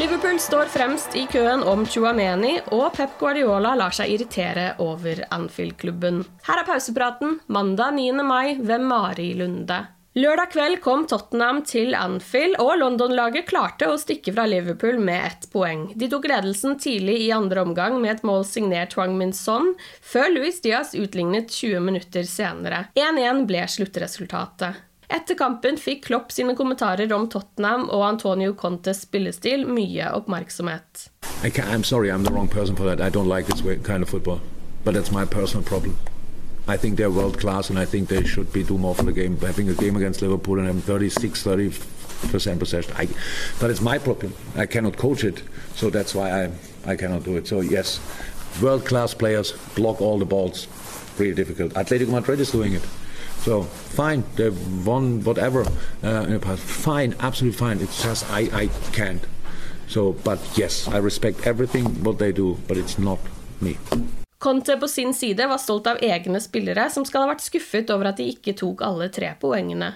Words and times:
Liverpool 0.00 0.38
står 0.40 0.64
fremst 0.72 1.16
i 1.16 1.26
køen 1.28 1.60
om 1.68 1.82
Chuameni, 1.84 2.54
og 2.72 2.94
Pep 2.96 3.18
Guardiola 3.20 3.74
lar 3.76 3.92
seg 3.92 4.14
irritere 4.14 4.70
over 4.80 5.18
Anfield-klubben. 5.36 6.22
Her 6.46 6.62
er 6.62 6.64
pausepraten 6.64 7.34
mandag 7.52 7.98
9. 7.98 8.06
mai 8.24 8.54
ved 8.56 8.80
Mari 8.88 9.34
Lunde. 9.36 9.82
Lørdag 10.16 10.54
kveld 10.54 10.80
kom 10.80 11.04
Tottenham 11.04 11.60
til 11.68 11.92
Anfield, 11.92 12.56
og 12.64 12.80
London-laget 12.80 13.50
klarte 13.52 13.92
å 13.92 14.00
stikke 14.00 14.32
fra 14.32 14.48
Liverpool 14.48 14.96
med 15.04 15.20
ett 15.20 15.48
poeng. 15.52 15.90
De 15.92 16.08
tok 16.08 16.32
ledelsen 16.32 16.80
tidlig 16.80 17.20
i 17.26 17.32
andre 17.36 17.68
omgang 17.68 18.00
med 18.00 18.16
et 18.16 18.24
mål 18.24 18.48
signert 18.48 18.96
Hwang 18.96 19.20
Min 19.20 19.36
Son, 19.36 19.74
før 20.00 20.32
Luis 20.32 20.64
Diaz 20.64 20.96
utlignet 20.96 21.52
20 21.52 21.90
minutter 21.92 22.24
senere. 22.24 22.86
1-1 22.96 23.44
ble 23.52 23.68
sluttresultatet. 23.68 24.86
Etter 25.10 25.34
kampen 25.34 25.74
fikk 25.74 26.04
Klopp 26.06 26.30
sine 26.30 26.54
kommentarer 26.54 27.10
om 27.12 27.24
Tottenham 27.28 27.88
og 27.90 28.04
Antonio 28.06 28.52
Contes 28.54 29.00
spillestil 29.02 29.64
mye 29.66 30.06
oppmerksomhet. 30.14 31.08
I 31.42 31.50
I'm 31.50 31.82
sorry, 31.82 32.12
I'm 32.12 32.22
the 32.22 32.30
wrong 32.30 32.46
person 32.48 32.76
for 32.76 32.84
that. 32.84 33.00
I 33.00 33.10
don't 33.10 33.26
like 33.26 33.46
this 33.48 33.62
kind 33.82 34.04
of 34.04 34.08
football, 34.08 34.40
but 34.84 34.94
that's 34.94 35.10
my 35.10 35.24
personal 35.24 35.64
problem. 35.64 35.96
I 36.68 36.76
think 36.76 36.96
they're 36.96 37.10
world 37.10 37.40
class, 37.40 37.70
and 37.70 37.78
I 37.78 37.86
think 37.86 38.08
they 38.08 38.24
should 38.24 38.52
be 38.52 38.62
do 38.62 38.78
more 38.78 38.94
for 38.94 39.02
the 39.02 39.12
game. 39.12 39.36
Having 39.38 39.70
a 39.70 39.74
game 39.74 39.96
against 39.96 40.22
Liverpool 40.22 40.58
and 40.58 40.66
having 40.66 40.82
36, 40.82 41.42
30 41.42 41.72
percent 42.30 42.60
possession, 42.60 42.92
I, 42.96 43.08
but 43.58 43.70
it's 43.70 43.80
my 43.80 43.98
problem. 43.98 44.32
I 44.54 44.66
cannot 44.66 44.96
coach 44.96 45.24
it, 45.24 45.42
so 45.74 45.90
that's 45.90 46.14
why 46.14 46.44
I 46.44 46.50
I 46.86 46.94
cannot 46.94 47.24
do 47.24 47.36
it. 47.36 47.48
So 47.48 47.62
yes, 47.62 47.98
world 48.62 48.84
class 48.84 49.14
players 49.14 49.52
block 49.74 50.00
all 50.00 50.18
the 50.20 50.24
balls. 50.26 50.68
Pretty 51.16 51.34
difficult. 51.34 51.72
Atletico 51.72 52.10
Madrid 52.10 52.38
is 52.38 52.52
doing 52.52 52.74
it. 52.74 52.82
So 53.40 53.62
fine, 53.62 54.24
they've 54.36 54.86
won 54.86 55.24
whatever 55.24 55.64
uh, 56.04 56.24
in 56.26 56.32
the 56.32 56.38
past. 56.38 56.62
Fine, 56.62 57.14
absolutely 57.20 57.58
fine. 57.58 57.80
It's 57.80 58.02
just 58.02 58.30
I, 58.30 58.48
I 58.52 58.68
can't. 58.92 59.22
So, 59.88 60.12
but 60.24 60.38
yes, 60.56 60.88
I 60.88 60.98
respect 60.98 61.46
everything 61.46 61.84
what 62.04 62.18
they 62.18 62.32
do, 62.32 62.58
but 62.68 62.76
it's 62.76 62.98
not 62.98 63.18
me. 63.60 63.76
Conte 64.38 64.76
på 64.76 64.88
sin 64.88 65.14
side 65.14 65.46
var 65.46 65.58
stolt 65.58 65.86
av 65.86 65.98
egne 66.00 66.40
spillere, 66.40 66.86
som 66.90 67.04
skal 67.04 67.26
ha 67.26 67.32
vært 67.32 67.42
skuffet 67.44 67.90
over 67.90 68.08
at 68.08 68.16
de 68.16 68.28
ikke 68.30 68.54
tok 68.56 68.80
alle 68.86 69.10
tre 69.12 69.34
poengene. 69.40 69.90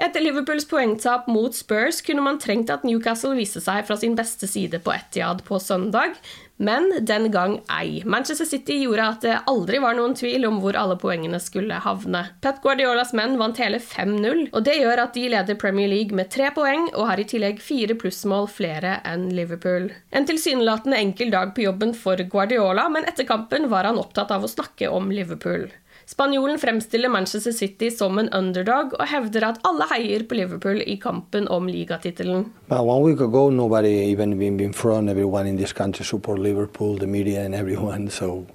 Etter 0.00 0.22
Liverpools 0.24 0.64
poengtap 0.64 1.26
mot 1.28 1.52
Spurs 1.54 1.98
kunne 2.00 2.22
man 2.24 2.38
trengt 2.40 2.70
at 2.72 2.86
Newcastle 2.88 3.34
viste 3.36 3.60
seg 3.60 3.84
fra 3.84 3.98
sin 4.00 4.14
beste 4.16 4.48
side 4.48 4.78
på 4.80 4.94
Etiad 4.94 5.42
på 5.44 5.58
søndag, 5.60 6.14
men 6.56 6.86
den 7.04 7.26
gang 7.34 7.58
ei. 7.68 8.00
Manchester 8.08 8.48
City 8.48 8.78
gjorde 8.80 9.08
at 9.12 9.26
det 9.26 9.34
aldri 9.52 9.76
var 9.84 9.98
noen 9.98 10.16
tvil 10.16 10.46
om 10.48 10.56
hvor 10.62 10.78
alle 10.80 10.96
poengene 11.02 11.36
skulle 11.44 11.82
havne. 11.84 12.22
Pep 12.40 12.62
Guardiolas 12.64 13.12
menn 13.12 13.36
vant 13.40 13.60
hele 13.60 13.76
5-0, 13.76 14.46
og 14.54 14.64
det 14.64 14.78
gjør 14.78 15.04
at 15.04 15.20
de 15.20 15.26
leder 15.34 15.60
Premier 15.60 15.92
League 15.92 16.16
med 16.16 16.32
tre 16.32 16.48
poeng 16.56 16.88
og 16.94 17.04
har 17.10 17.20
i 17.20 17.28
tillegg 17.28 17.60
fire 17.60 17.98
plussmål 18.00 18.48
flere 18.48 19.02
enn 19.04 19.28
Liverpool. 19.36 19.90
En 20.16 20.28
tilsynelatende 20.28 20.96
enkel 20.96 21.36
dag 21.36 21.52
på 21.52 21.66
jobben 21.68 21.92
for 21.92 22.24
Guardiola, 22.32 22.88
men 22.88 23.04
etter 23.04 23.28
kampen 23.28 23.68
var 23.68 23.84
han 23.84 24.00
opptatt 24.00 24.32
av 24.32 24.48
å 24.48 24.52
snakke 24.56 24.88
om 24.88 25.12
Liverpool. 25.12 25.68
Spanjolen 26.10 26.58
fremstiller 26.58 27.08
Manchester 27.08 27.52
City 27.52 27.90
som 27.90 28.18
en 28.18 28.28
underdog 28.34 28.96
og 28.98 29.06
hevder 29.06 29.44
at 29.46 29.60
alle 29.68 29.86
heier 29.92 30.24
på 30.26 30.34
Liverpool 30.34 30.80
i 30.82 30.96
kampen 30.98 31.46
om 31.48 31.68
ligatittelen. 31.70 32.48
One 32.70 33.04
week 33.04 33.20
ago, 33.20 33.50
nobody 33.50 33.92
even 34.10 34.38
been 34.38 34.58
in 34.60 34.72
front. 34.74 35.08
Everyone 35.08 35.48
in 35.48 35.56
this 35.56 35.72
country 35.72 36.04
support 36.04 36.40
Liverpool, 36.40 36.98
the 36.98 37.06
media 37.06 37.44
and 37.44 37.54
everyone. 37.54 38.10
So, 38.10 38.46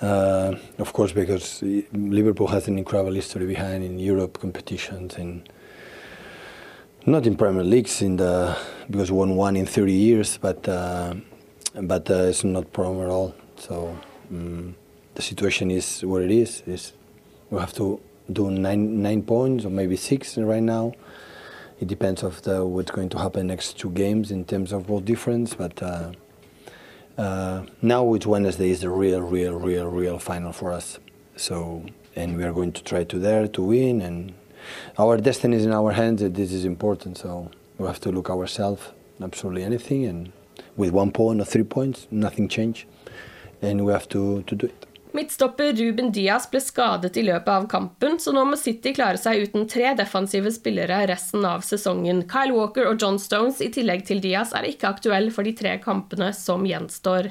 uh, 0.00 0.56
of 0.78 0.92
course, 0.92 1.12
because 1.12 1.62
Liverpool 1.92 2.48
has 2.48 2.66
an 2.66 2.78
incredible 2.78 3.14
history 3.14 3.46
behind 3.46 3.84
in 3.84 4.00
Europe 4.00 4.40
competitions 4.40 5.14
and 5.18 5.48
not 7.06 7.26
in 7.26 7.36
Premier 7.36 7.62
Leagues 7.62 8.02
in 8.02 8.16
the 8.16 8.56
because 8.90 9.12
won 9.12 9.36
one 9.36 9.56
in 9.56 9.66
30 9.66 9.92
years, 9.92 10.36
but 10.36 10.66
uh, 10.68 11.14
but 11.80 12.10
uh, 12.10 12.30
it's 12.30 12.42
not 12.42 12.72
problem 12.72 13.04
at 13.04 13.08
all. 13.08 13.34
So. 13.56 13.96
Um, 14.32 14.74
the 15.14 15.22
situation 15.22 15.70
is 15.70 16.04
what 16.04 16.22
it 16.22 16.30
is. 16.30 16.62
Is 16.66 16.92
we 17.50 17.58
have 17.58 17.74
to 17.74 18.00
do 18.32 18.50
nine 18.50 19.02
nine 19.02 19.22
points 19.22 19.64
or 19.64 19.70
maybe 19.70 19.96
six 19.96 20.38
right 20.38 20.62
now. 20.62 20.92
It 21.80 21.88
depends 21.88 22.22
of 22.22 22.40
the, 22.42 22.64
what's 22.64 22.92
going 22.92 23.08
to 23.08 23.18
happen 23.18 23.48
next 23.48 23.78
two 23.78 23.90
games 23.90 24.30
in 24.30 24.44
terms 24.44 24.72
of 24.72 24.86
goal 24.86 25.00
difference. 25.00 25.54
But 25.54 25.82
uh, 25.82 26.12
uh, 27.18 27.64
now 27.82 28.14
it's 28.14 28.24
Wednesday 28.24 28.70
is 28.70 28.82
the 28.82 28.90
real, 28.90 29.20
real, 29.20 29.54
real, 29.54 29.88
real 29.88 30.18
final 30.18 30.52
for 30.52 30.70
us. 30.72 30.98
So 31.36 31.84
and 32.14 32.36
we 32.36 32.44
are 32.44 32.52
going 32.52 32.72
to 32.72 32.84
try 32.84 33.04
to 33.04 33.18
there 33.18 33.48
to 33.48 33.62
win 33.62 34.00
and 34.00 34.34
our 34.98 35.16
destiny 35.16 35.56
is 35.56 35.64
in 35.64 35.72
our 35.72 35.92
hands 35.92 36.22
and 36.22 36.34
this 36.34 36.52
is 36.52 36.64
important. 36.64 37.18
So 37.18 37.50
we 37.78 37.86
have 37.86 38.00
to 38.00 38.12
look 38.12 38.30
ourselves 38.30 38.82
absolutely 39.20 39.64
anything 39.64 40.04
and 40.06 40.32
with 40.76 40.90
one 40.90 41.10
point 41.10 41.40
or 41.40 41.44
three 41.44 41.64
points, 41.64 42.06
nothing 42.10 42.48
change, 42.48 42.86
and 43.60 43.84
we 43.84 43.92
have 43.92 44.08
to, 44.10 44.42
to 44.42 44.54
do 44.54 44.66
it. 44.66 44.86
Midtstopper 45.12 45.74
Ruben 45.76 46.08
Diaz 46.12 46.46
ble 46.48 46.60
skadet 46.64 47.18
i 47.20 47.24
løpet 47.26 47.50
av 47.52 47.66
kampen, 47.68 48.16
så 48.20 48.32
nå 48.32 48.46
må 48.48 48.56
City 48.56 48.94
klare 48.96 49.20
seg 49.20 49.44
uten 49.44 49.66
tre 49.68 49.92
defensive 49.98 50.48
spillere 50.54 51.02
resten 51.10 51.44
av 51.44 51.60
sesongen. 51.66 52.24
Kyle 52.30 52.56
Walker 52.56 52.88
og 52.88 53.02
John 53.02 53.20
Stones 53.20 53.60
i 53.60 53.68
tillegg 53.74 54.06
til 54.08 54.24
Diaz 54.24 54.54
er 54.56 54.70
ikke 54.70 54.88
aktuell 54.88 55.28
for 55.34 55.44
de 55.44 55.52
tre 55.58 55.76
kampene 55.84 56.32
som 56.36 56.64
gjenstår. 56.64 57.28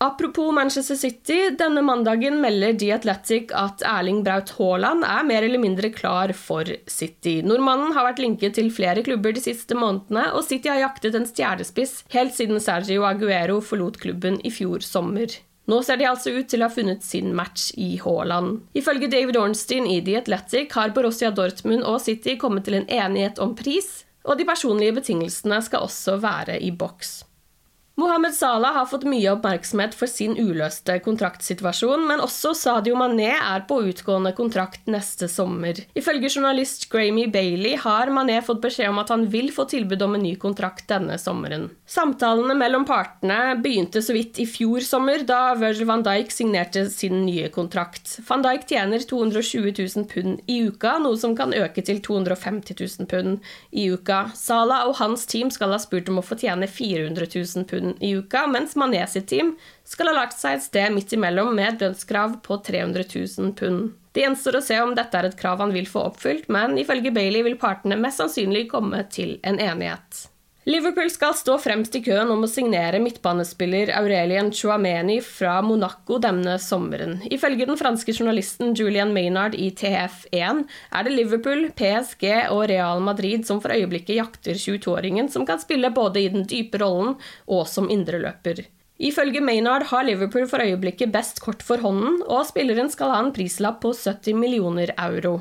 Apropos 0.00 0.54
Manchester 0.54 0.96
City, 0.96 1.50
denne 1.58 1.82
mandagen 1.84 2.38
melder 2.40 2.78
The 2.78 2.94
Athletic 2.94 3.50
at 3.52 3.82
Erling 3.84 4.22
Braut 4.24 4.54
Haaland 4.56 5.04
er 5.04 5.26
mer 5.28 5.44
eller 5.44 5.60
mindre 5.60 5.90
klar 5.92 6.32
for 6.32 6.64
City. 6.88 7.42
Nordmannen 7.44 7.92
har 7.92 8.06
vært 8.06 8.22
linket 8.22 8.56
til 8.56 8.70
flere 8.72 9.02
klubber 9.04 9.34
de 9.36 9.42
siste 9.44 9.76
månedene, 9.76 10.30
og 10.32 10.46
City 10.46 10.72
har 10.72 10.86
jaktet 10.86 11.18
en 11.18 11.28
stjernespiss 11.28 12.06
helt 12.14 12.32
siden 12.38 12.62
Sergio 12.64 13.04
Aguero 13.10 13.58
forlot 13.60 14.00
klubben 14.00 14.40
i 14.40 14.54
fjor 14.54 14.80
sommer. 14.86 15.36
Nå 15.70 15.78
ser 15.86 16.00
de 16.00 16.08
altså 16.08 16.32
ut 16.34 16.48
til 16.50 16.64
å 16.64 16.66
ha 16.66 16.74
funnet 16.74 17.04
sin 17.06 17.30
match 17.36 17.68
i 17.78 17.92
Haaland. 18.02 18.58
Ifølge 18.74 19.10
David 19.12 19.38
Ornstein 19.38 19.86
i 19.86 20.00
The 20.02 20.16
Athletic 20.18 20.74
har 20.74 20.90
Borussia 20.96 21.30
Dortmund 21.30 21.86
og 21.86 22.00
City 22.02 22.34
kommet 22.40 22.66
til 22.66 22.80
en 22.80 22.88
enighet 22.90 23.38
om 23.42 23.54
pris, 23.58 24.00
og 24.26 24.40
de 24.40 24.48
personlige 24.48 24.96
betingelsene 24.98 25.60
skal 25.62 25.86
også 25.86 26.18
være 26.24 26.58
i 26.66 26.72
boks. 26.74 27.20
Mohammed 28.00 28.34
Salah 28.34 28.72
har 28.72 28.86
fått 28.88 29.02
mye 29.04 29.28
oppmerksomhet 29.34 29.92
for 29.92 30.08
sin 30.08 30.32
uløste 30.40 30.94
kontraktsituasjon, 31.04 32.06
men 32.08 32.22
også 32.24 32.54
Sadio 32.56 32.94
Mané 32.96 33.34
er 33.34 33.66
på 33.68 33.76
utgående 33.90 34.30
kontrakt 34.38 34.86
neste 34.88 35.26
sommer. 35.28 35.76
Ifølge 35.92 36.30
journalist 36.32 36.86
Gramey 36.88 37.28
Bailey 37.28 37.74
har 37.82 38.08
Mané 38.08 38.38
fått 38.46 38.62
beskjed 38.62 38.88
om 38.88 39.02
at 39.02 39.12
han 39.12 39.26
vil 39.34 39.50
få 39.52 39.66
tilbud 39.68 40.00
om 40.06 40.16
en 40.16 40.24
ny 40.24 40.30
kontrakt 40.40 40.86
denne 40.88 41.18
sommeren. 41.20 41.66
Samtalene 41.84 42.56
mellom 42.56 42.86
partene 42.88 43.58
begynte 43.60 44.00
så 44.00 44.16
vidt 44.16 44.40
i 44.40 44.48
fjor 44.48 44.80
sommer, 44.86 45.26
da 45.28 45.52
Virgil 45.60 45.90
van 45.92 46.06
Dijk 46.06 46.32
signerte 46.32 46.86
sin 46.88 47.20
nye 47.26 47.52
kontrakt. 47.52 48.16
Van 48.30 48.40
Dijk 48.46 48.64
tjener 48.72 49.04
220 49.12 49.74
000 49.76 50.08
pund 50.14 50.40
i 50.48 50.62
uka, 50.70 50.94
noe 51.04 51.20
som 51.20 51.36
kan 51.36 51.52
øke 51.52 51.84
til 51.84 52.00
250 52.08 52.80
000 52.80 53.12
pund 53.12 53.52
i 53.76 53.90
uka. 53.92 54.24
Salah 54.32 54.88
og 54.88 54.96
hans 55.04 55.28
team 55.28 55.52
skal 55.52 55.76
ha 55.76 55.82
spurt 55.84 56.08
om 56.08 56.24
å 56.24 56.24
få 56.24 56.40
tjene 56.40 56.70
400 56.80 57.28
000 57.36 57.68
pund 57.68 57.89
i 58.00 58.12
uka, 58.18 58.46
mens 58.50 58.76
Mané 58.78 59.02
sitt 59.10 59.28
team 59.30 59.54
skal 59.84 60.10
ha 60.10 60.16
lagt 60.20 60.38
seg 60.38 60.58
et 60.58 60.66
sted 60.66 60.94
midt 60.94 61.14
imellom 61.16 61.52
med 61.56 61.74
et 61.74 61.84
lønnskrav 61.86 62.38
på 62.46 62.60
300 62.66 63.06
000 63.12 63.54
pund. 63.58 63.92
Det 64.12 64.24
gjenstår 64.24 64.58
å 64.58 64.64
se 64.64 64.80
om 64.82 64.94
dette 64.96 65.18
er 65.18 65.28
et 65.28 65.38
krav 65.38 65.62
han 65.62 65.74
vil 65.74 65.86
få 65.86 66.02
oppfylt, 66.08 66.48
men 66.50 66.78
ifølge 66.82 67.12
Bailey 67.14 67.46
vil 67.46 67.58
partene 67.60 67.98
mest 68.00 68.22
sannsynlig 68.22 68.66
komme 68.72 69.04
til 69.14 69.36
en 69.46 69.60
enighet. 69.62 70.26
Liverpool 70.68 71.08
skal 71.08 71.32
stå 71.32 71.54
fremst 71.58 71.94
i 71.96 72.02
køen 72.04 72.28
om 72.28 72.42
å 72.44 72.48
signere 72.50 72.98
midtbanespiller 73.00 73.94
Aurelien 73.96 74.50
Chouameni 74.52 75.16
fra 75.24 75.54
Monaco 75.64 76.18
denne 76.20 76.58
sommeren. 76.60 77.14
Ifølge 77.32 77.64
den 77.64 77.78
franske 77.80 78.12
journalisten 78.12 78.74
Julian 78.76 79.14
Maynard 79.14 79.56
i 79.56 79.70
TF1 79.72 80.60
er 80.68 81.06
det 81.06 81.14
Liverpool, 81.14 81.70
PSG 81.78 82.26
og 82.52 82.66
Real 82.68 83.00
Madrid 83.00 83.48
som 83.48 83.62
for 83.64 83.72
øyeblikket 83.72 84.18
jakter 84.18 84.60
22-åringen, 84.60 85.30
som 85.32 85.46
kan 85.48 85.62
spille 85.62 85.88
både 85.96 86.26
i 86.26 86.28
den 86.34 86.44
dype 86.44 86.82
rollen 86.84 87.16
og 87.48 87.64
som 87.64 87.88
indreløper. 87.88 88.60
Ifølge 89.00 89.40
Maynard 89.40 89.86
har 89.88 90.04
Liverpool 90.04 90.44
for 90.44 90.60
øyeblikket 90.60 91.08
best 91.14 91.40
kort 91.40 91.64
for 91.64 91.80
hånden, 91.80 92.20
og 92.28 92.44
spilleren 92.50 92.92
skal 92.92 93.14
ha 93.14 93.24
en 93.24 93.32
prislapp 93.32 93.80
på 93.80 93.94
70 93.96 94.36
millioner 94.36 94.92
euro. 94.98 95.38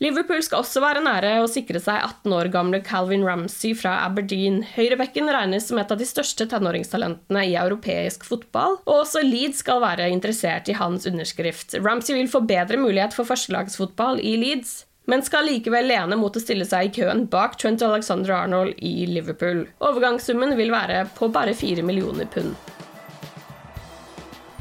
Liverpool 0.00 0.40
skal 0.40 0.62
også 0.62 0.80
være 0.80 1.02
nære 1.04 1.34
å 1.42 1.48
sikre 1.50 1.80
seg 1.82 2.00
18 2.00 2.32
år 2.32 2.48
gamle 2.54 2.78
Calvin 2.80 3.24
Ramsey 3.26 3.74
fra 3.76 3.98
Aberdeen. 4.06 4.62
Høyrebekken 4.72 5.28
regnes 5.28 5.66
som 5.68 5.76
et 5.76 5.92
av 5.92 6.00
de 6.00 6.06
største 6.08 6.46
tenåringstalentene 6.48 7.42
i 7.50 7.52
europeisk 7.60 8.24
fotball, 8.24 8.78
og 8.86 8.94
også 9.02 9.20
Leeds 9.26 9.60
skal 9.60 9.84
være 9.84 10.08
interessert 10.08 10.72
i 10.72 10.78
hans 10.80 11.04
underskrift. 11.10 11.76
Ramsey 11.84 12.16
vil 12.16 12.32
få 12.32 12.40
bedre 12.48 12.80
mulighet 12.80 13.12
for 13.12 13.28
førstelagsfotball 13.28 14.24
i 14.24 14.38
Leeds, 14.40 14.78
men 15.04 15.20
skal 15.26 15.44
likevel 15.50 15.90
lene 15.92 16.16
mot 16.16 16.32
å 16.32 16.40
stille 16.40 16.64
seg 16.64 16.88
i 16.88 16.94
køen 17.02 17.26
bak 17.28 17.60
Trent 17.60 17.84
Alexander 17.84 18.38
Arnold 18.40 18.80
i 18.80 19.04
Liverpool. 19.10 19.66
Overgangssummen 19.84 20.56
vil 20.56 20.72
være 20.72 21.10
på 21.12 21.28
bare 21.28 21.52
4 21.52 21.84
millioner 21.84 22.30
pund. 22.32 22.56